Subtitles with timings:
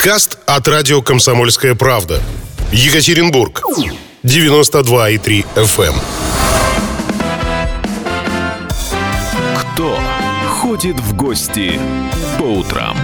[0.00, 2.22] Подкаст от радио «Комсомольская правда».
[2.72, 3.60] Екатеринбург.
[4.22, 5.94] 92,3 FM.
[9.58, 10.00] Кто
[10.48, 11.78] ходит в гости
[12.38, 12.96] по утрам?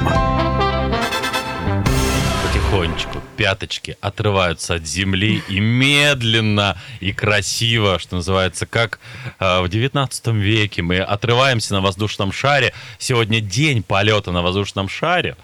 [2.66, 8.98] потихонечку пяточки отрываются от земли и медленно и красиво, что называется, как
[9.38, 12.72] э, в 19 веке мы отрываемся на воздушном шаре.
[12.98, 15.36] Сегодня день полета на воздушном шаре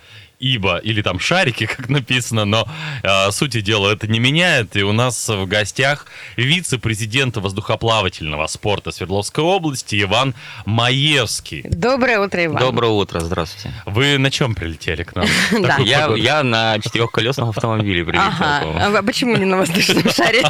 [0.43, 2.69] ибо, или там шарики, как написано, но
[3.03, 4.77] э, сути дела это не меняет.
[4.77, 6.07] И у нас в гостях
[6.37, 10.35] вице-президент воздухоплавательного спорта Свердловской области Иван
[10.67, 11.63] Маевский.
[11.65, 12.59] Доброе утро, Иван.
[12.59, 13.73] Доброе утро, здравствуйте.
[13.87, 15.27] Вы на чем прилетели к нам?
[15.63, 15.79] Да.
[16.17, 18.27] Я, на четырехколесном автомобиле прилетел.
[18.27, 18.99] Ага.
[18.99, 20.43] А почему не на воздушном шаре?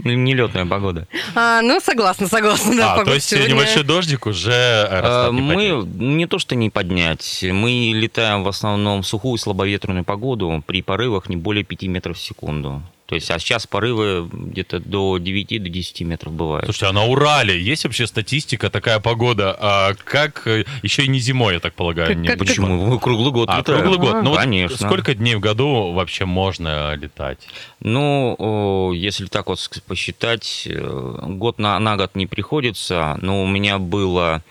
[0.00, 1.06] Нелетная погода.
[1.36, 2.94] А, ну, согласна, согласна.
[2.94, 4.88] А, то есть небольшой дождик уже
[5.32, 10.62] не Мы не то что не поднять, мы летаем в основном в сухую слабоветренную погоду
[10.66, 12.82] при порывах не более 5 метров в секунду.
[13.04, 16.64] То есть, а сейчас порывы где-то до 9 до 10 метров бывают.
[16.64, 19.54] Слушайте, а на Урале есть вообще статистика, такая погода?
[19.58, 22.08] А как э, еще и не зимой, я так полагаю?
[22.08, 22.38] Как- не как-?
[22.38, 22.86] Почему?
[22.86, 23.80] Мы круглый год А, летаем.
[23.80, 24.22] круглый год.
[24.22, 24.76] Ну, вот Конечно.
[24.76, 27.40] сколько дней в году вообще можно летать?
[27.80, 33.78] Ну, если так вот посчитать, э, год на, на год не приходится, но у меня
[33.78, 34.42] было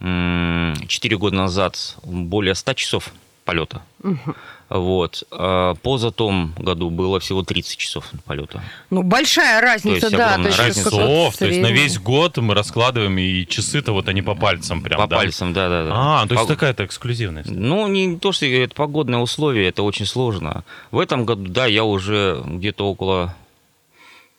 [0.00, 3.12] 4 года назад более 100 часов
[3.44, 3.82] полета.
[4.68, 5.24] Вот.
[5.30, 8.62] А позатом году было всего 30 часов полета.
[8.90, 10.26] Ну, большая разница, есть да.
[10.26, 10.90] огромная есть разница.
[10.90, 15.00] Часов, то есть на весь год мы раскладываем, и часы-то вот они по пальцам прям,
[15.00, 15.16] По да?
[15.16, 15.90] пальцам, да, да, да.
[15.94, 17.50] А, то есть По- такая-то эксклюзивность.
[17.50, 20.64] Ну, не то, что это погодные условия, это очень сложно.
[20.90, 23.34] В этом году, да, я уже где-то около,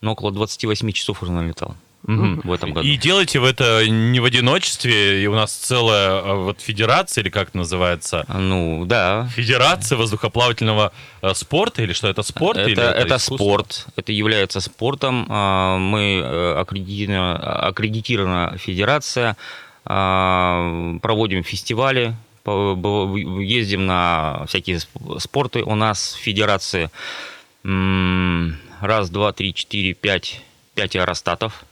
[0.01, 1.75] ну, около 28 часов уже налетал.
[2.07, 2.41] Мгм.
[2.43, 2.87] В этом году.
[2.87, 7.29] И делаете в это не в одиночестве, и у нас целая э, вот федерация, или
[7.29, 9.27] как это называется, Ну, да.
[9.35, 10.91] Федерация воздухоплавательного
[11.23, 12.57] э, спорта, или что это спорт?
[12.59, 13.35] или Это, это искусство?
[13.45, 15.25] спорт, это является спортом.
[15.29, 17.37] А, Мы э, аккредитирована,
[17.69, 19.35] аккредитирована федерация,
[19.83, 22.15] а, проводим фестивали,
[22.45, 25.63] ездим на всякие сп- спорты.
[25.63, 26.91] У нас в федерации
[28.81, 30.41] раз, два, три, четыре, пять,
[30.75, 31.65] пять аэростатов.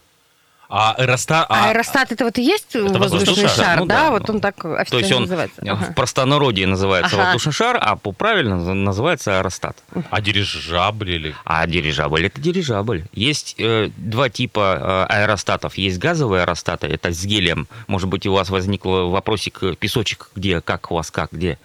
[0.76, 1.44] А аэроста...
[1.44, 3.94] А а- аэростат это вот и есть воздушный воздушный шар, шар, ну да?
[4.06, 4.10] да.
[4.10, 5.60] Вот он так То есть официально он называется.
[5.64, 5.92] в Ага.
[5.94, 7.24] простонародье называется Ага.
[7.26, 9.76] воздушный шар, а по правильно называется аэростат.
[10.10, 11.34] а дирижабль или...
[11.44, 13.04] А дирижабль это дирижабль.
[13.12, 15.78] Есть э, два типа э, аэростатов.
[15.78, 17.68] Есть газовые аэростаты, это с гелием.
[17.86, 21.56] Может быть, у вас возник вопросик, э, песочек где, как у вас, как, где.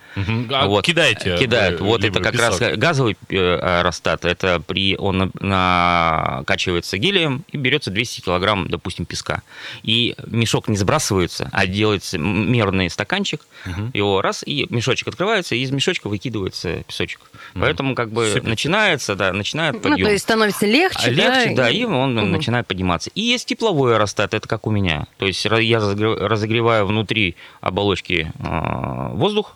[0.51, 0.85] А Вот.
[0.85, 1.35] Кидаете.
[1.37, 1.79] Кидают.
[1.81, 2.61] вы Вот либо это как песок.
[2.61, 4.25] раз газовый э, аэростат.
[4.25, 9.41] Это при он на- накачивается гелием и берется 200 килограмм, допустим, песка.
[9.83, 13.45] И мешок не сбрасывается, а делается мерный стаканчик.
[13.65, 13.91] Мгм.
[13.93, 17.21] Его раз, и мешочек открывается, и из мешочка выкидывается песочек.
[17.53, 17.61] Мгм.
[17.63, 18.49] Поэтому как бы Сыпется.
[18.49, 20.05] начинается, да, начинает Ну, подъем.
[20.05, 22.31] то есть становится легче, А легче, да, и- и он Мгм.
[22.31, 23.09] начинает подниматься.
[23.15, 25.07] И есть тепловой аэростат, это как у меня.
[25.17, 29.55] То есть я разогре- разогреваю внутри оболочки э, воздух,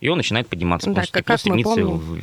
[0.00, 0.88] и он начинает подниматься.
[0.90, 1.98] Да, потому что как- как мы помним.
[1.98, 2.18] в-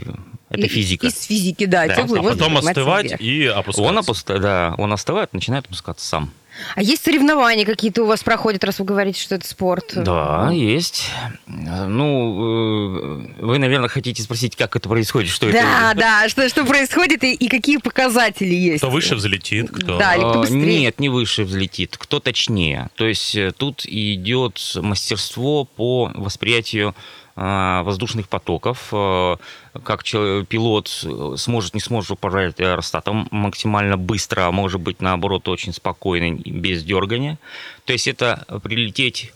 [0.49, 1.07] Это И- физика.
[1.07, 1.87] Из физики, да.
[1.87, 1.95] Да.
[1.95, 3.19] теплый А потом остывать вверх.
[3.21, 3.81] и опускаться.
[3.89, 6.31] Он, опуста- да, он остывает, начинает опускаться сам.
[6.75, 9.93] А есть соревнования какие-то у вас проходят, раз вы говорите, что это спорт?
[9.95, 11.09] Да, есть.
[11.45, 15.99] Ну, э, вы, наверное, хотите спросить, как это происходит, что Да, это...
[15.99, 18.79] да, что, что происходит и, и какие показатели есть?
[18.79, 19.97] Кто выше взлетит, кто...
[19.97, 20.79] Да, или кто быстрее?
[20.79, 22.89] Нет, не выше взлетит, кто точнее.
[22.95, 26.95] То есть э, тут идет мастерство по восприятию
[27.37, 29.35] воздушных потоков, э,
[29.83, 35.71] как пилот э, сможет, не сможет управлять аэростатом максимально быстро, а может быть, наоборот, очень
[35.71, 37.37] спокойно, без дергания.
[37.85, 39.33] То есть это прилететь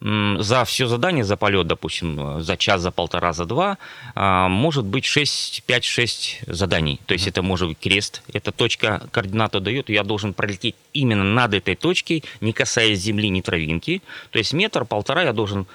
[0.00, 3.78] за все задание, за полет, допустим, за час, за полтора, за два,
[4.14, 7.00] а, может быть 6, 5-6 заданий.
[7.06, 11.54] То есть это может быть крест, эта точка координату дает, я должен пролететь именно над
[11.54, 14.02] этой точкой, не касаясь земли, ни травинки.
[14.30, 15.66] То есть метр-полтора я должен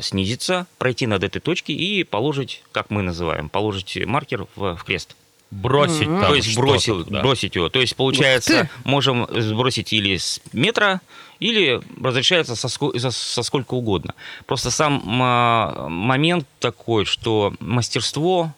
[0.00, 5.16] снизиться, пройти над этой точкой и положить, как мы называем, положить маркер в, в крест.
[5.52, 7.22] Бросить там То есть бросил, туда.
[7.22, 7.68] бросить его.
[7.68, 11.00] То есть, получается, можем сбросить или с метра,
[11.38, 14.14] или разрешается со, ско- со- со сколько угодно.
[14.46, 18.52] Просто сам ма- момент такой, что мастерство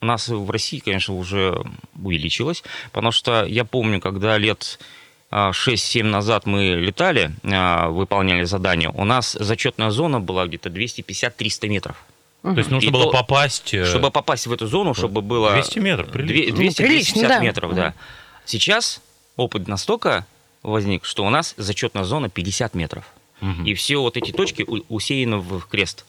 [0.00, 1.62] у нас в России, конечно, уже
[2.02, 2.62] увеличилось,
[2.92, 4.84] потому что я помню, когда лет а,
[5.32, 11.96] 6-7 назад мы летали, а, выполняли задание, у нас зачетная зона была где-то 250-300 метров.
[12.42, 13.74] То есть нужно И было то- попасть...
[13.74, 15.52] э, Чтобы попасть в эту зону, чтобы было...
[15.52, 16.54] 200 метров, прилично.
[16.56, 17.38] Две- Ну, прилично, 200-250 да.
[17.40, 17.94] метров, да.
[18.46, 19.00] Сейчас
[19.36, 20.26] опыт настолько
[20.62, 23.04] возник, что у нас зачетная зона 50 метров.
[23.40, 23.64] Мгм.
[23.64, 26.04] И все вот эти точки усеяны в крест.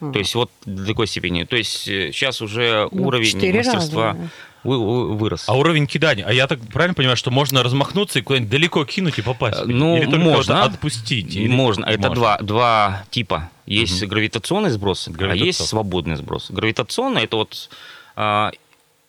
[0.00, 1.44] То есть вот до такой степени.
[1.44, 4.28] То есть сейчас уже Ну, уровень четыре раза, мастерства да.
[4.66, 4.78] Вы-
[5.08, 5.44] вы- вырос.
[5.48, 6.24] А уровень кидания?
[6.26, 9.60] А я так правильно понимаю, что можно размахнуться и куда-нибудь далеко кинуть и попасть?
[9.60, 10.64] Э, ну, Или можно.
[10.64, 11.34] отпустить?
[11.36, 11.84] Или- Можно.
[11.84, 12.14] Это Можно.
[12.14, 13.50] Два, два типа.
[13.66, 14.10] Есть Мгм.
[14.10, 15.46] гравитационный сброс, а Гравитационный.
[15.46, 16.50] есть свободный сброс.
[16.50, 17.68] Гравитационный это вот
[18.16, 18.50] а,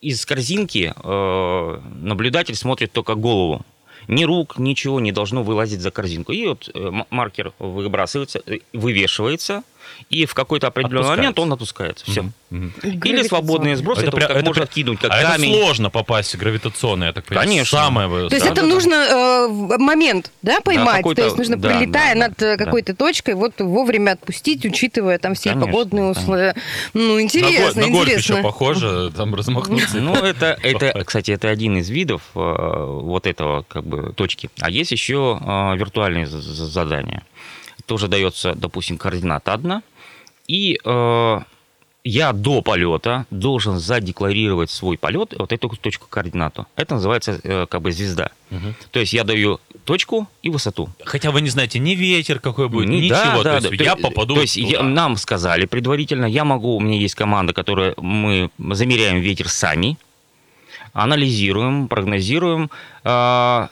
[0.02, 3.62] из корзинки э, наблюдатель смотрит только голову.
[4.08, 6.32] Ни рук, ничего не должно вылазить за корзинку.
[6.32, 9.64] И вот э, маркер выбрасывается, э, вывешивается,
[10.10, 12.10] и в какой-то определенный момент он отпускается.
[12.10, 12.22] Все.
[12.50, 13.00] Мгм, мгм.
[13.04, 15.52] Или свободный сброс, это, вот пря- как можно пря- кинуть, как а камень.
[15.52, 17.48] это сложно попасть в гравитационное, я так понимаю.
[17.48, 17.78] Конечно.
[17.80, 18.52] Самое То есть да?
[18.52, 18.68] это да, да.
[18.68, 20.98] нужно э, момент, да, поймать?
[20.98, 22.64] какой-то- То есть нужно, да, пролетая да, да, над э, да.
[22.66, 26.22] какой-то точкой, вот вовремя отпустить, учитывая там все Конечно, погодные конечно.
[26.22, 26.56] условия.
[26.94, 28.34] Ну, На, го- интересно, на гольф интересно.
[28.36, 29.98] еще похоже, там размахнуться.
[29.98, 34.50] Ну, это, это, кстати, это один из видов э, вот этого как бы точки.
[34.62, 37.24] А есть еще э, виртуальные задания.
[37.88, 39.82] Тоже дается, допустим, координата одна.
[40.48, 41.40] И э,
[42.04, 46.68] я до полета должен задекларировать свой полет, вот эту точку координату.
[46.76, 48.32] Это называется э, как бы звезда.
[48.50, 48.76] Мгм.
[48.92, 50.90] То есть я даю точку и высоту.
[51.06, 53.16] Хотя вы не знаете ни ветер какой будет, Не- ничего.
[53.18, 53.84] да, то да, есть да.
[53.86, 54.68] я попаду То есть туда.
[54.70, 59.98] я- нам сказали предварительно, я могу, у меня есть команда, которая мы замеряем ветер сами,
[60.92, 62.70] анализируем, прогнозируем,
[63.06, 63.70] а,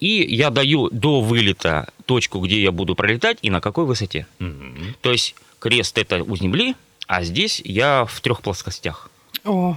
[0.00, 4.26] и я даю до вылета точку, где я буду пролетать и на какой высоте.
[4.38, 4.94] Мгм.
[5.00, 6.74] То есть крест это у земли,
[7.06, 9.10] а здесь я в трех плоскостях.
[9.44, 9.76] О,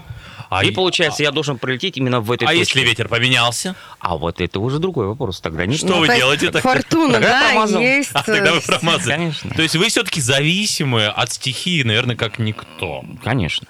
[0.50, 2.60] А, и получается, я должен пролететь именно в этой а точке.
[2.60, 3.76] если ветер поменялся?
[4.00, 5.40] А вот это уже другой вопрос.
[5.40, 6.62] Тогда не Что ну, вы то делаете тогда?
[6.62, 7.82] Фортуна, да, промазал.
[7.82, 8.10] есть.
[8.14, 9.14] А тогда вы э, промазали.
[9.14, 9.52] Конечно.
[9.52, 13.06] То есть вы все-таки зависимы от стихии, наверное, как никто.
[13.24, 13.68] Конечно.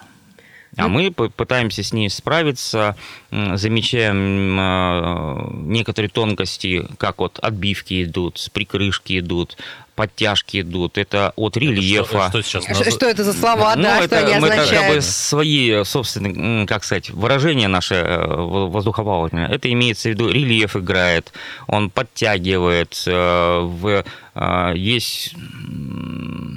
[0.81, 2.95] А мы пытаемся с ней справиться,
[3.31, 9.57] замечаем э, некоторые тонкости, как вот отбивки идут, прикрышки идут,
[9.95, 10.97] подтяжки идут.
[10.97, 12.29] Это от рельефа.
[12.29, 12.77] Что, что сейчас?
[12.77, 15.03] Ш- Что это за слова, Ну, да, это, что они мы это как бы означают?
[15.05, 19.47] свои собственные, как сказать, выражения наши э, воздухоплавательные.
[19.49, 21.31] Это имеется в виду рельеф играет,
[21.67, 23.03] он подтягивает.
[23.07, 24.03] э, В,
[24.35, 25.33] э, есть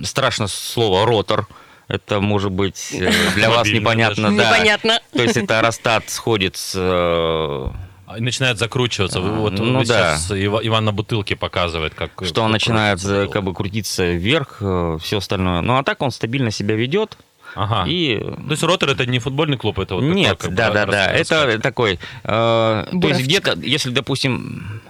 [0.04, 1.46] страшно слово ротор.
[1.88, 4.36] Это может быть э, для вас непонятно, даже.
[4.38, 4.54] да.
[4.56, 5.00] Непонятно.
[5.12, 9.20] То есть это аэростат сходит с э, И начинает закручиваться.
[9.20, 10.16] Вы- Вот Ну вы да.
[10.16, 12.10] сейчас Ива- Иван на бутылке показывает, как...
[12.24, 13.26] что он начинает э, дело.
[13.26, 14.62] как бы крутиться вверх,
[15.02, 15.60] все остальное.
[15.60, 17.18] Ну а так он стабильно себя ведет.
[17.54, 17.84] Ага.
[17.88, 20.86] И То есть Ротор это не футбольный клуб, это вот Нет, как бы, да, да,
[20.86, 21.12] да.
[21.12, 22.00] Это такой.
[22.24, 24.80] э, то есть где-то, если, допустим,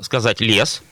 [0.00, 0.82] сказать лес,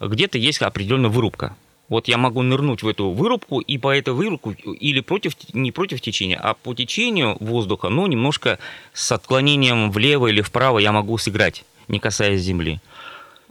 [0.00, 1.56] где-то есть определенная вырубка.
[1.88, 6.00] Вот я могу нырнуть в эту вырубку и по этой вырубку или против не против
[6.02, 8.58] течения, а по течению воздуха, но немножко
[8.92, 12.80] с отклонением влево или вправо я могу сыграть, не касаясь земли.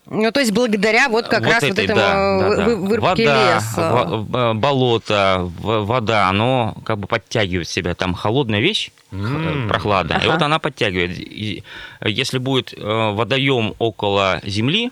[0.10, 2.64] Ну, то есть благодаря вот как раз вот этой, этому да, да, вы- да.
[2.66, 3.92] вы- вырубке Вода, леса.
[4.06, 7.94] в- болото, в- вода, оно как бы подтягивает себя.
[7.94, 10.32] Там холодная вещь, э, прохладная, и Ага.
[10.32, 11.20] вот она подтягивает.
[11.20, 11.62] И
[12.06, 12.82] если будет э,
[13.14, 14.92] водоем около земли,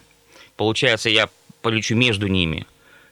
[0.58, 1.30] получается, я
[1.62, 2.66] полечу между ними,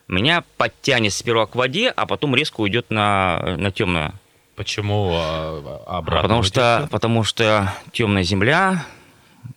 [0.08, 4.14] меня подтянет сперва к воде, а потом резко уйдет на, на темное.
[4.56, 6.22] Почему а, обратно?
[6.22, 8.86] потому, что, потому что темная земля,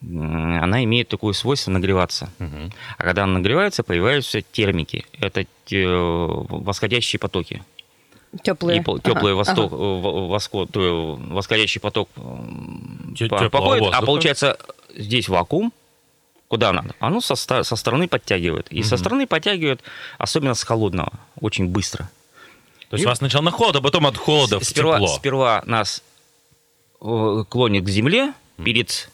[0.03, 2.31] она имеет такое свойство нагреваться.
[2.39, 2.73] Мгм.
[2.97, 5.05] А когда она нагревается, появляются термики.
[5.21, 7.63] Это те, восходящие потоки.
[8.43, 8.81] Теплые.
[8.81, 9.83] И пол- Ага, теплый восток, ага.
[9.83, 10.83] э, восход, то
[11.15, 12.09] есть восходящий поток
[13.17, 14.59] Тё- походит, а получается
[14.95, 15.73] здесь вакуум,
[16.49, 18.69] куда надо, оно со, со стороны подтягивает.
[18.71, 18.99] И со Мгм.
[19.01, 19.81] стороны подтягивает,
[20.19, 22.09] особенно с холодного, очень быстро.
[22.89, 25.09] То есть вас сначала на холод, а потом от холода в сперва, тепло.
[25.09, 26.03] сперва нас
[27.01, 29.11] э, клонит к земле перед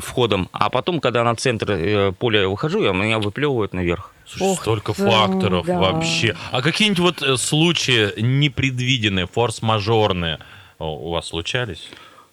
[0.00, 4.12] входом, а потом, когда на центр э, поля выхожу, я, меня выплевывают наверх.
[4.26, 5.78] Слушай, Ох столько факторов да.
[5.78, 6.36] вообще.
[6.52, 10.38] А какие-нибудь вот э, случаи непредвиденные, форс-мажорные
[10.78, 11.88] у вас случались?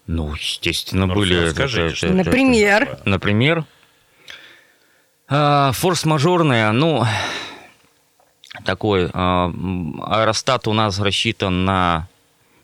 [0.08, 1.36] Ну, естественно, Ну, были.
[1.46, 2.86] расскажите, это- что это- Например?
[2.86, 3.02] такое?
[3.06, 3.66] Например,
[5.32, 7.06] форс-мажорная, ну,
[8.66, 9.52] такой а,
[10.04, 12.08] аэростат у нас рассчитан на...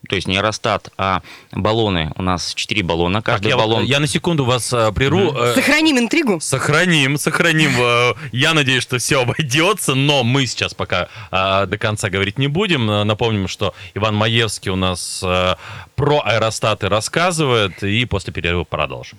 [0.08, 1.22] То есть не аэростат, а
[1.52, 2.12] баллоны.
[2.16, 3.18] У нас 4 баллона.
[3.18, 3.84] Так, Каждый я, баллон...
[3.84, 5.34] я на секунду вас э, прерву.
[5.36, 6.40] Э, Сохраним интригу.
[6.40, 7.72] Сохраним, сохраним.
[7.78, 12.46] Э, Я надеюсь, что все обойдется, но мы сейчас пока э, до конца говорить не
[12.46, 12.88] будем.
[12.90, 15.56] Э, Напомним, что Иван Маевский у нас э,
[15.96, 19.18] про аэростаты рассказывает, и после перерыва продолжим.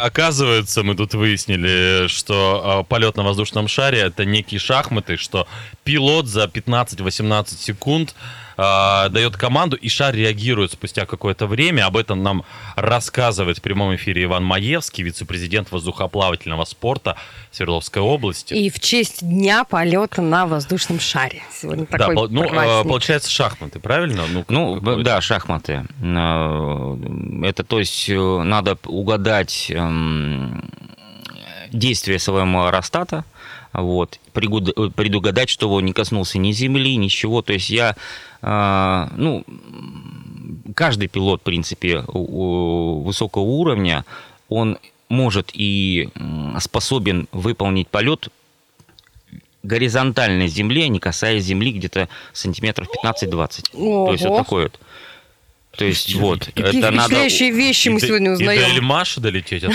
[0.00, 5.46] Оказывается, мы тут выяснили, что э, полет на воздушном шаре это некие шахматы, что
[5.84, 8.14] пилот за 15-18 секунд
[8.60, 11.86] э, дает команду, и шар реагирует спустя какое-то время.
[11.86, 12.44] Об этом нам
[12.76, 17.16] рассказывает в прямом эфире Иван Маевский, вице-президент воздухоплавательного спорта
[17.50, 18.54] Свердловской области.
[18.54, 21.42] И в честь дня полета на воздушном шаре.
[21.52, 22.88] Сегодня да, такой пол- ну, э, праздник.
[22.88, 24.24] получается шахматы, правильно?
[24.48, 25.02] Ну, какой-то.
[25.02, 25.86] да, шахматы.
[26.02, 26.96] Э,
[27.44, 30.70] Это, то есть, э, надо угадать эм,
[31.72, 33.24] действия своего аэростата,
[33.72, 37.42] вот, э, предугадать, чтобы он не коснулся ни земли, ничего.
[37.42, 37.96] То есть я,
[38.42, 39.44] э, ну,
[40.74, 44.04] каждый пилот, в принципе, высокого уровня,
[44.48, 46.08] он может и
[46.58, 48.28] способен выполнить полет
[49.62, 53.70] горизонтально земле, не касаясь земли где-то сантиметров 15-20.
[53.72, 54.80] То есть вот такой вот.
[55.76, 56.46] То есть вот.
[56.46, 57.14] Какие это надо...
[57.14, 58.76] вещи мы И до- сегодня И до узнаем.
[58.76, 59.72] Эльмаша долететь от.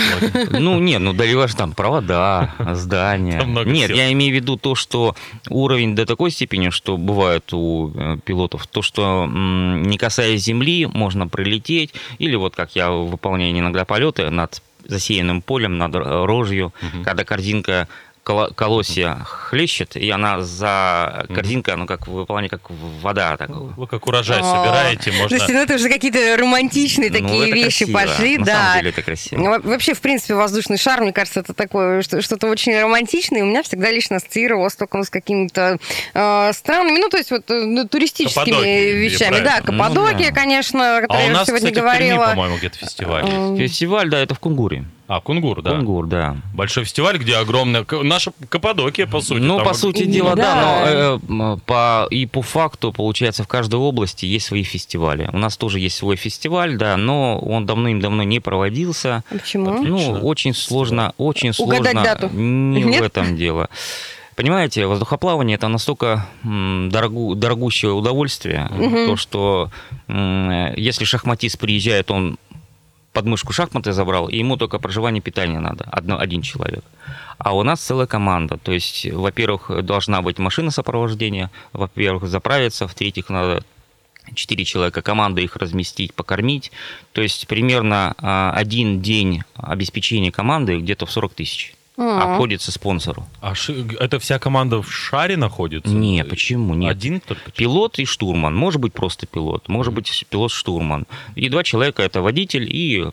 [0.50, 3.42] Ну, нет, ну доливаешь там провода, здания.
[3.64, 5.16] Нет, я имею в виду то, что
[5.48, 11.28] уровень до такой степени, что бывает у э, пилотов, то, что не касаясь земли, можно
[11.28, 16.72] прилететь, или вот как я выполняю иногда полеты над засеянным полем, над рожью,
[17.04, 17.88] когда корзинка
[18.26, 22.62] колосья хлещет, и она за корзинка, ну, как выполняет, как
[23.00, 23.36] вода.
[23.36, 23.50] Так.
[23.50, 25.28] Вы как урожай А, собираете, можно...
[25.28, 28.52] Слушайте, ну это уже какие-то романтичные Ну, такие вещи пошли, На да.
[28.52, 29.40] самом деле это красиво.
[29.40, 33.42] Во- Вообще, в принципе, воздушный шар, мне кажется, это такое что- что-то очень романтичное.
[33.42, 35.78] У меня всегда лично ассоциировалось только с какими-то
[36.14, 39.40] э, странами, ну, то есть вот э, ну, туристическими вещами.
[39.40, 39.60] Да.
[39.60, 40.40] Каппадокия, Ну, да.
[40.40, 42.26] конечно, о А которой у я нас, сегодня кстати, в Перми, говорила.
[42.30, 43.24] по-моему, где-то фестиваль.
[43.58, 44.84] Фестиваль, да, это в Кунгуре.
[45.08, 45.70] А, Кунгур, да.
[45.70, 46.36] Кунгур, да.
[46.52, 47.84] Большой фестиваль, где огромная...
[48.16, 49.40] Наша Каппадокия, по сути.
[49.40, 50.10] Ну, Там по ог- сути Да.
[50.10, 55.28] дела, да, но э, по, и по факту, получается, в каждой области есть свои фестивали.
[55.34, 59.22] У нас тоже есть свой фестиваль, да, но он давным-давно не проводился.
[59.30, 59.70] А Почему?
[59.70, 59.90] Отлично.
[60.14, 62.02] Ну, очень сложно, очень Угадать сложно.
[62.02, 62.28] дату.
[62.34, 63.02] Не Нет?
[63.02, 63.68] в этом дело.
[64.34, 68.70] Понимаете, воздухоплавание это настолько дорогу- дорогущее удовольствие,
[69.06, 69.70] то что
[70.08, 72.38] если шахматист приезжает, он
[73.16, 76.84] подмышку шахматы забрал, и ему только проживание питание надо, одно, один человек.
[77.38, 78.58] А у нас целая команда.
[78.58, 83.64] То есть, во-первых, должна быть машина сопровождения, во-первых, заправиться, в-третьих, надо
[84.34, 86.72] четыре человека, команда их разместить, покормить.
[87.12, 91.75] То есть примерно а, один день обеспечения команды где-то в 40 тысяч.
[91.98, 92.32] А.
[92.34, 93.26] Обходится спонсору.
[93.40, 95.92] А ши- это вся команда в шаре находится?
[95.94, 96.90] Не, почему нет?
[96.90, 97.50] Один только?
[97.52, 98.54] Пилот и штурман.
[98.54, 101.06] Может быть просто пилот, может быть пилот-штурман.
[101.34, 103.06] И два человека это водитель и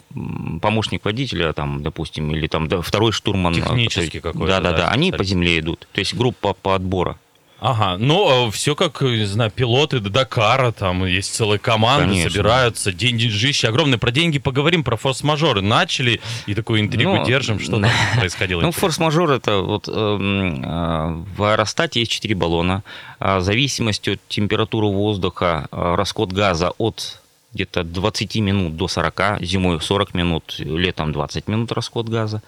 [0.61, 3.53] помощник водителя, там, допустим, или там да, второй штурман.
[3.53, 4.87] Технический какой-то, Да, да, да, да.
[4.89, 5.87] Они по земле идут.
[5.93, 7.17] То есть группа по отбора.
[7.65, 12.29] Ага, ну, все как, не знаю, пилоты до Дакара, там есть целые команды, Конечно.
[12.29, 13.97] собираются, день деньжище огромное.
[13.97, 18.59] Про деньги поговорим, про форс-мажоры начали, и такую интригу Ну, держим, что там происходило.
[18.59, 22.83] Ну, форс-мажор это вот эм, э, в аэростате есть 4 баллона.
[23.19, 27.21] А В зависимости от температуры воздуха, э, расход газа от
[27.53, 32.41] где-то 20 минут до 40, зимой 40 минут, летом 20 минут расход газа.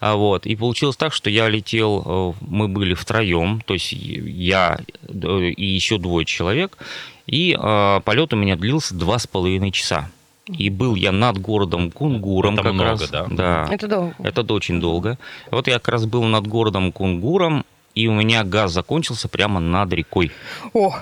[0.00, 0.46] А Вот.
[0.46, 5.98] И получилось так, что я летел, э, мы были втроем, то есть я и еще
[5.98, 6.78] двое человек,
[7.26, 10.10] и э, полет у меня длился два с половиной часа.
[10.46, 13.10] И был я над городом Кунгуром Это как много, раз.
[13.10, 13.26] да?
[13.30, 13.68] Да.
[13.70, 14.14] Это долго.
[14.18, 15.18] Это очень долго.
[15.50, 17.64] Вот я как раз был над городом Кунгуром,
[17.94, 20.32] и у меня газ закончился прямо над рекой.
[20.72, 20.96] О,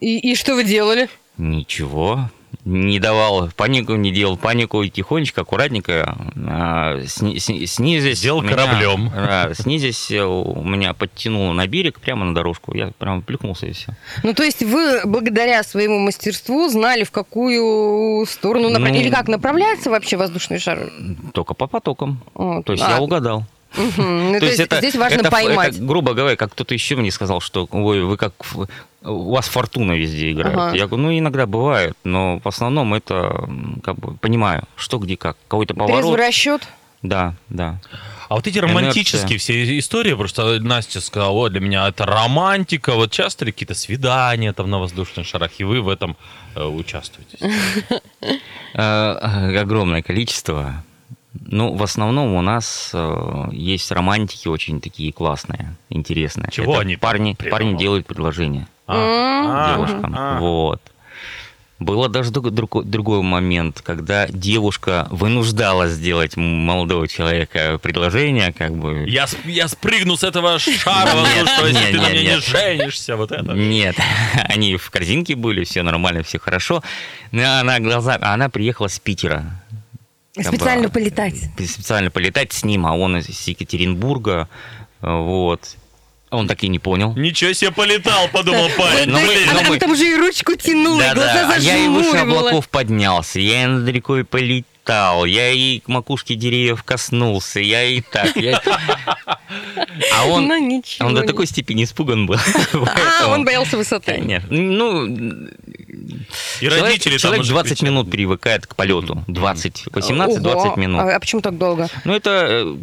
[0.00, 1.08] и, и что вы делали?
[1.36, 2.30] Ничего.
[2.64, 6.14] Не давал панику, не делал панику, и тихонечко, аккуратненько
[6.46, 8.18] а, сни- сни- снизясь.
[8.18, 9.10] Сделал меня- кораблем.
[9.14, 12.74] да, снизясь, у меня подтянуло на берег, прямо на дорожку.
[12.76, 13.96] Я прямо плюхнулся и все.
[14.22, 18.94] Ну, то есть вы благодаря своему мастерству знали, в какую сторону направить?
[18.94, 20.90] Ну, Или как направляется вообще воздушный шар?
[21.32, 22.20] Только по потокам.
[22.34, 22.66] Вот.
[22.66, 23.44] То есть А, я угадал.
[23.76, 24.32] мгм.
[24.32, 25.74] Ну, то, есть здесь важно это, поймать.
[25.76, 28.34] это, грубо говоря, как кто-то еще мне сказал, что ой, вы как
[29.02, 30.56] у вас фортуна везде играет.
[30.56, 30.76] Ага.
[30.76, 33.48] Я говорю, ну иногда бывает, но в основном это
[33.82, 35.36] как бы понимаю, что где как.
[35.48, 36.18] Какой-то Трезвый поворот.
[36.18, 36.68] расчет.
[37.02, 37.80] Да, да.
[38.28, 38.78] А вот эти Инерция.
[38.78, 43.74] романтические все истории, просто Настя сказала, о, для меня это романтика, вот часто ли какие-то
[43.74, 46.16] свидания там на воздушных шарах, и вы в этом
[46.54, 47.38] э, участвуете?
[48.74, 50.84] Э, огромное количество.
[51.34, 56.48] Ну, в основном у нас э, есть романтики очень такие классные, интересные.
[56.50, 60.14] Чего Это они парни, парни делают предложение А, девушкам.
[60.16, 60.38] а.
[60.40, 60.80] Вот.
[61.78, 69.06] Было даже друг- друг- другой момент, когда девушка вынуждала сделать молодого человека предложение, как бы.
[69.08, 73.16] Я, сп- я спрыгну с этого шара воздушного, если нет, ты на мне не женишься,
[73.16, 73.52] вот это.
[73.54, 73.96] Нет,
[74.48, 76.82] они в корзинке были, все нормально, все хорошо.
[77.32, 79.59] Но она глаза, а она приехала с Питера.
[80.42, 81.34] Специально полетать.
[81.68, 84.48] специально полетать с ним, а он из Екатеринбурга,
[85.00, 85.76] вот.
[86.30, 87.12] Он так и не понял.
[87.16, 89.10] Ничего себе полетал, подумал парень.
[89.10, 91.58] Ну, мы- Она ну, там- мы- там уже и ручку тянула, и глаза Да-да, а
[91.58, 94.24] я и выше облаков поднялся, я и над рекой
[94.90, 98.36] полетал, я и к макушке деревьев коснулся, я и так.
[98.36, 98.60] я-
[100.16, 101.08] А он, Ну, ничего.
[101.08, 102.36] он до такой степени испуган был.
[103.22, 104.12] А, он боялся высоты.
[104.14, 104.48] Конечно.
[104.50, 107.90] Ну, И человек, родители там человек уже 20 кричали.
[107.90, 109.22] минут привыкает к полету.
[109.28, 110.74] 20, 18-20 Ого.
[110.76, 111.00] минут.
[111.02, 111.88] А, а почему так долго?
[112.04, 112.76] Ну, это э,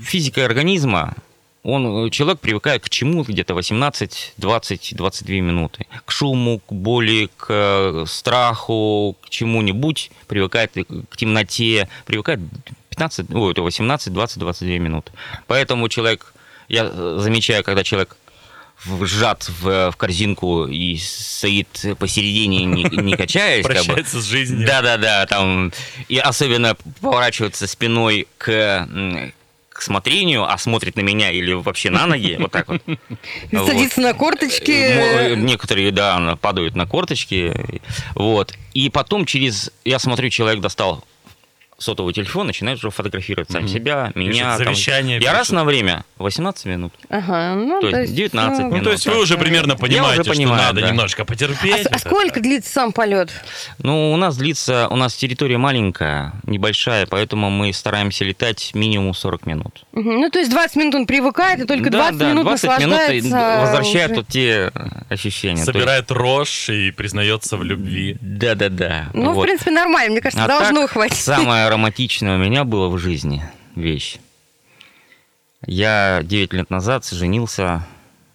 [0.00, 1.14] физика организма.
[1.62, 5.86] Он, э, человек привыкает к чему где-то 18, 20, 22 минуты.
[6.04, 10.10] К шуму, к боли, к э, страху, к чему-нибудь.
[10.26, 11.88] Привыкает и к темноте.
[12.04, 12.40] Привыкает
[12.90, 15.12] 15, ой, это 18, 20, 22 минуты.
[15.46, 16.34] Поэтому человек,
[16.68, 18.16] я э, замечаю, когда человек
[18.84, 21.68] вжат в, в корзинку и стоит
[22.00, 24.66] посередине, не, не качаясь, как бы, Прощается с жизнью.
[24.66, 25.72] да-да-да, там
[26.08, 28.88] и особенно поворачиваться спиной к,
[29.72, 32.82] к смотрению, а смотрит на меня или вообще на ноги, вот так вот.
[33.50, 35.30] Садиться на корточки.
[35.30, 37.80] Мо- Некоторые, да, падают на корточки,
[38.14, 38.54] вот.
[38.74, 41.04] И потом через, я смотрю, человек достал
[41.82, 43.68] сотовый телефон, начинает уже фотографировать сам Мгм.
[43.72, 44.30] себя, меня.
[44.32, 44.58] Пишет там.
[44.58, 46.92] завещание, Я раз на время, 18 минут.
[47.08, 48.84] Ага, ну, То есть 19 ну, Ну, минут.
[48.84, 50.88] то есть вы уже примерно понимаете, что понимаю, надо да.
[50.90, 51.86] немножко А, потерпеть.
[51.86, 53.30] а Это- сколько длится сам полет?
[53.78, 59.46] Ну, у нас длится, у нас территория маленькая, небольшая, поэтому мы стараемся летать минимум 40
[59.46, 59.84] минут.
[59.92, 60.20] Мгм.
[60.20, 62.82] Ну, то есть 20 минут он привыкает, и только Да, 20 да, минут 20 минут
[63.10, 64.16] и наслаждается возвращает уже.
[64.20, 64.72] вот те
[65.08, 65.54] ощущения.
[65.64, 68.16] То есть- Собирает рожь и признается в любви.
[68.20, 69.06] Да-да-да.
[69.14, 69.42] Ну, в вот.
[69.44, 71.16] принципе, нормально, мне кажется, А должно так, хватить.
[71.18, 73.42] Самое романтичное у меня было в жизни
[73.74, 74.18] вещь.
[75.64, 77.86] Я 9 лет назад женился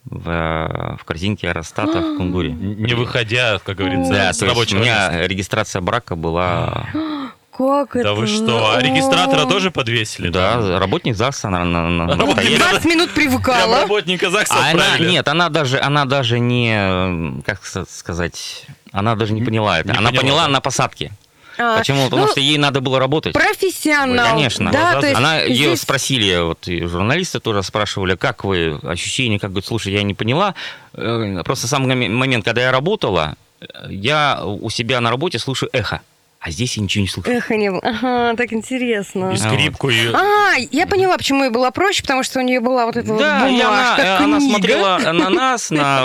[0.06, 2.52] в, в корзинке аэростата в Кунгуре.
[2.52, 5.12] Не выходя, как говорится, Да, с у рабочего места.
[5.12, 6.88] меня регистрация брака была...
[7.58, 8.10] Как это?
[8.10, 10.30] Да вы что, а регистратора тоже подвесили?
[10.30, 12.58] Да, работник ЗАГСа на, на, на- настоящий.
[12.60, 13.82] 20 минут привыкала.
[13.82, 19.42] работника ЗАГСа А она, нет, она даже, она даже не, как сказать, она даже не
[19.44, 19.92] поняла это.
[19.92, 20.50] Не она поняла, поняла да.
[20.50, 21.12] на посадке.
[21.58, 22.06] А, Почему?
[22.06, 23.34] Потому ну, что ей надо было работать.
[23.34, 24.28] Профессионал.
[24.36, 24.72] Конечно.
[24.72, 29.40] Да, то есть Она ее здесь- спросили, вот и журналисты тоже спрашивали, как вы, ощущения,
[29.40, 30.54] как говорит, слушай, я не поняла.
[30.94, 35.70] Э, Просто сам моме- момент, когда я работала, э, я у себя на работе слушаю
[35.74, 36.02] эхо,
[36.40, 37.30] а здесь я ничего не слышу.
[37.30, 37.82] Эхо не было.
[37.84, 39.32] Ага, так интересно.
[39.32, 40.14] И скрипку, и...
[40.14, 43.14] А, я поняла, почему ей было проще, потому что у нее была вот эта Да,
[43.14, 44.52] вот она, бумажка, э, она книга.
[44.54, 46.04] смотрела на нас, на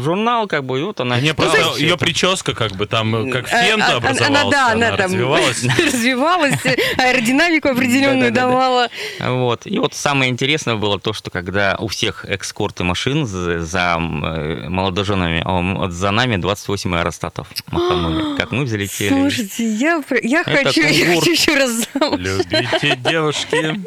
[0.00, 1.98] журнал, как бы, и вот она Не, читала просто ее это.
[1.98, 5.64] прическа как бы там, как А, фента а, образовалась, Она, да, она, там развивалась.
[5.78, 6.54] развивалась,
[6.98, 8.88] аэродинамику определенную давала.
[9.20, 9.62] Вот.
[9.64, 15.42] И вот самое интересное было то, что когда у всех экскорты машин за, э, молодоженами,
[15.44, 17.48] а за нами 28 аэростатов.
[18.36, 19.08] Как мы взлетели.
[19.08, 22.20] Слушайте, я, я Это хочу, я хочу еще раз замуж.
[22.20, 23.80] Любите девушки.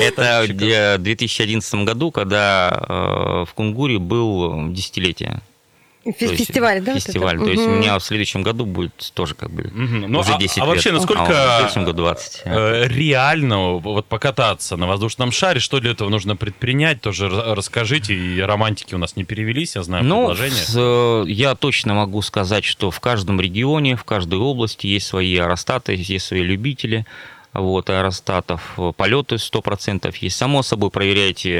[0.02, 5.40] Это в 2011 году, когда э, в Кунгуре был десятилетие.
[6.04, 6.94] Фе- То есть Фестиваль, да?
[6.94, 7.06] вот это?
[7.06, 7.38] Фестиваль.
[7.38, 7.78] То есть у Мгм.
[7.80, 10.10] меня в следующем году будет тоже как бы Мгм.
[10.10, 10.98] Ну, уже а- 10 а вообще, лет.
[10.98, 12.42] насколько- А в следующем году 20.
[12.44, 18.14] Э, реально вот покататься на воздушном шаре, что для этого нужно предпринять, тоже ра- расскажите,
[18.14, 20.64] и романтики у нас не перевелись, я знаю, Ну, предложение.
[20.64, 25.36] с- э, я точно могу сказать, что в каждом регионе, в каждой области есть свои
[25.36, 27.06] аэростаты, есть свои любители
[27.54, 28.78] вот, аэростатов.
[28.96, 30.36] Полеты 100% есть.
[30.36, 31.56] Само собой, проверяйте,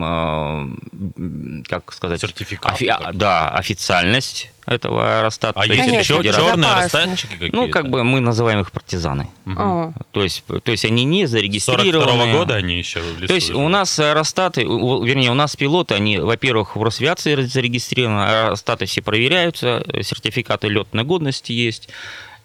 [0.00, 2.20] э, как сказать...
[2.20, 5.58] Сертификат офи- а, да, официальность этого аэростата.
[5.60, 7.56] А То есть еще черные аэростатчики какие-то?
[7.56, 9.28] Ну, как бы мы называем их партизаны.
[9.46, 9.92] А.
[10.12, 12.32] То есть, то есть они не 42 зарегистрированы.
[12.32, 13.70] года они еще в лесу То есть у живут.
[13.70, 19.84] нас аэростаты, у- вернее, у нас пилоты, они, во-первых, в Росавиации зарегистрированы, аэростаты все проверяются,
[19.86, 21.88] э, сертификаты летной годности есть.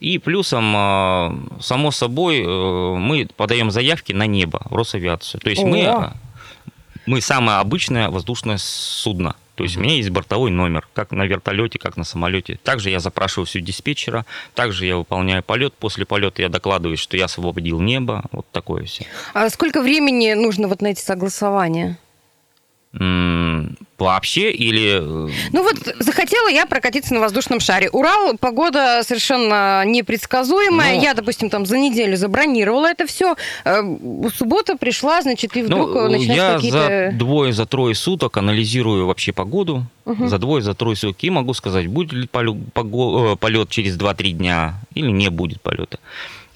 [0.01, 5.39] И плюсом, э, само собой, э, мы подаем заявки на небо, в Росавиацию.
[5.39, 6.15] То есть мы, О.
[6.15, 6.71] э,
[7.05, 9.35] мы самое обычное воздушное судно.
[9.53, 12.59] То есть у меня есть бортовой номер, как на вертолете, как на самолете.
[12.63, 15.75] Также я запрашиваю все диспетчера, также я выполняю полет.
[15.75, 18.23] После полета я докладываю, что я освободил небо.
[18.31, 19.05] Вот такое все.
[19.35, 21.99] А сколько времени нужно вот на эти согласования?
[22.93, 24.97] Вообще или...
[24.99, 27.89] э, Ну вот захотела я прокатиться на воздушном шаре.
[27.91, 30.95] Урал, погода совершенно непредсказуемая.
[30.95, 31.01] Ну.
[31.01, 33.35] я, допустим, там за неделю забронировала это все.
[34.35, 37.11] Суббота пришла, значит, и вдруг Ну, начинаются я какие-то...
[37.11, 39.85] за двое, за трое суток анализирую вообще погоду.
[40.05, 40.27] Мгм.
[40.27, 41.23] За двое, за трое суток.
[41.23, 45.99] И могу сказать, будет ли э, полет через 2-3 дня или не будет полета.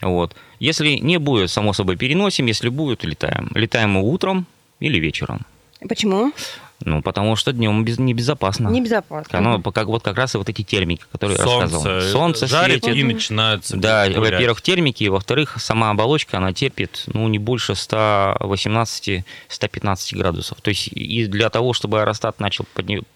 [0.02, 0.36] Вот.
[0.60, 2.48] Если не будет, само собой, переносим.
[2.48, 3.52] Если будет, летаем.
[3.54, 4.48] Летаем мы утром
[4.80, 5.46] или вечером.
[5.88, 6.34] Почему?
[6.82, 8.68] Ну, потому что днем без, небезопасно.
[8.68, 9.40] Небезопасно.
[9.40, 12.02] Оно, как, вот как раз и вот эти термики, которые я Солнце, рассказывал.
[12.12, 13.00] Солнце жарит светит.
[13.00, 14.34] и начинаются Да, гулять.
[14.34, 20.60] во-первых, термики, во-вторых, сама оболочка, она терпит, ну, не больше 118-115 градусов.
[20.62, 22.66] То есть и для того, чтобы аэростат начал,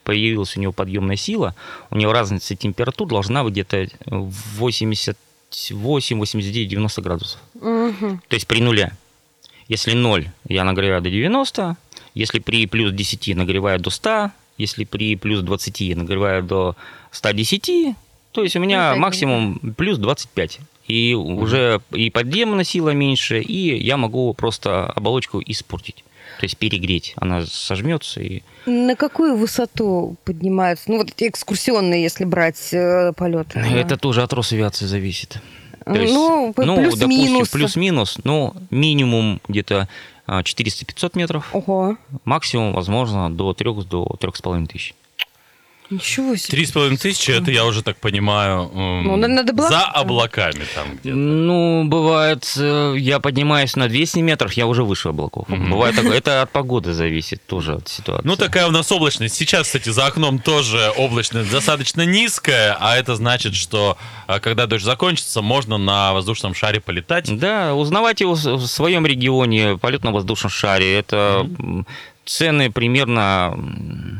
[0.03, 1.55] появилась у него подъемная сила,
[1.89, 7.39] у него разница температур должна быть где-то 88, 89, 90 градусов.
[7.55, 8.21] Мгм.
[8.27, 8.93] То есть при нуле.
[9.67, 11.75] Если 0, я нагреваю до 90,
[12.13, 16.75] если при плюс 10 нагреваю до 100, если при плюс 20 я нагреваю до
[17.11, 17.95] 110,
[18.31, 20.59] то есть у меня Ну, максимум плюс 25.
[20.87, 26.03] И уже и подъемная сила меньше, и я могу просто оболочку испортить.
[26.39, 27.13] То есть перегреть.
[27.17, 28.43] Она сожмется и...
[28.65, 30.89] На какую высоту поднимаются?
[30.89, 33.59] Ну, вот эти экскурсионные, если брать э, полеты.
[33.59, 35.41] Это тоже от Росавиации зависит.
[35.85, 36.99] То есть, ну, ну, плюс-минус.
[36.99, 39.89] допустим, плюс-минус, ну, минимум где-то
[40.29, 41.49] 400-500 метров.
[41.53, 44.95] Ого, Максимум, возможно, до 3 до 3,5 тысяч.
[45.89, 46.51] Ничего себе.
[46.51, 50.63] Три с половиной тысячи, это я уже так понимаю, м, Ну, надо- было- за облаками
[50.75, 51.15] там где-то.
[51.15, 55.47] Ну, бывает, э, я поднимаюсь на 200 метров, я уже выше облаков.
[55.49, 55.71] Мгм.
[55.71, 56.17] Бывает такое.
[56.17, 58.25] Это от погоды зависит тоже от ситуации.
[58.27, 59.35] Ну, такая у нас облачность.
[59.35, 63.97] Сейчас, кстати, за окном тоже облачность достаточно низкая, а это значит, что
[64.27, 67.35] а, когда дождь закончится, можно на воздушном шаре полетать.
[67.39, 70.97] Да, узнавайте в в своем регионе полет-на-воздушном шаре.
[70.99, 71.85] Это м,
[72.29, 73.57] цены примерно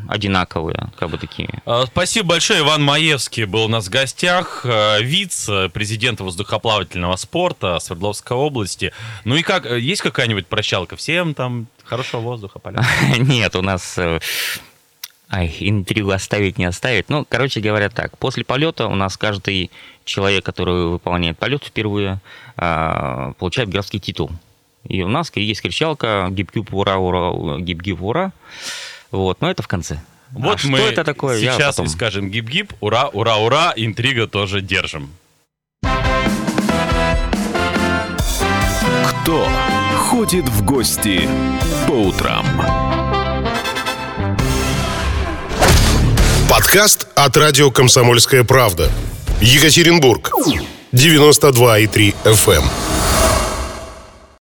[0.07, 1.61] одинаковые, как бы такие.
[1.65, 2.61] А, Спасибо большое.
[2.61, 8.91] Иван Маевский был у нас в гостях, э, вице-президент воздухоплавательного спорта Свердловской области.
[9.25, 11.67] Ну и как, э, есть какая-нибудь прощалка всем там?
[11.83, 12.83] Хорошего воздуха, поля.
[13.17, 13.97] Нет, у нас...
[13.97, 14.19] э,
[15.31, 17.09] Ай, интригу оставить, не оставить.
[17.09, 19.69] Ну, короче говоря так, после полета у нас каждый
[20.03, 22.19] человек, который выполняет полет впервые,
[22.57, 24.31] а, получает графский титул.
[24.87, 28.31] И у нас есть кричалка гип-гип ура, ура, гип-гип ура.
[29.11, 29.99] Вот, но это в конце.
[30.31, 34.61] Вот А что мы это такое, сейчас потом- скажем гип-гип, ура, ура, ура, интрига тоже
[34.61, 35.11] держим.
[39.07, 39.47] Кто
[39.97, 41.27] ходит в гости
[41.87, 42.45] по утрам?
[46.49, 48.91] Подкаст от радио «Комсомольская правда».
[49.41, 50.31] Екатеринбург.
[50.91, 52.63] 92,3 FM.